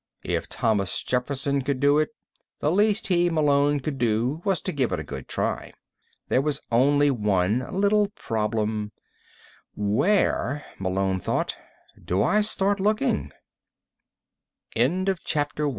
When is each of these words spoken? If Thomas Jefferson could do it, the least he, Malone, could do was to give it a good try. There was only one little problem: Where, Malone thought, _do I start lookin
If 0.23 0.49
Thomas 0.49 1.03
Jefferson 1.03 1.61
could 1.61 1.79
do 1.79 1.99
it, 1.99 2.09
the 2.59 2.71
least 2.71 3.05
he, 3.09 3.29
Malone, 3.29 3.79
could 3.79 3.99
do 3.99 4.41
was 4.43 4.59
to 4.63 4.71
give 4.71 4.91
it 4.91 4.99
a 4.99 5.03
good 5.03 5.27
try. 5.27 5.73
There 6.27 6.41
was 6.41 6.59
only 6.71 7.11
one 7.11 7.67
little 7.71 8.07
problem: 8.15 8.93
Where, 9.75 10.65
Malone 10.79 11.19
thought, 11.19 11.55
_do 12.03 12.25
I 12.25 12.41
start 12.41 12.79
lookin 12.79 13.31